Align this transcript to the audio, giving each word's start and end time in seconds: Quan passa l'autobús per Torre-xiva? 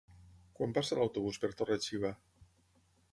Quan 0.59 0.71
passa 0.77 0.97
l'autobús 0.99 1.39
per 1.45 1.51
Torre-xiva? 1.59 2.11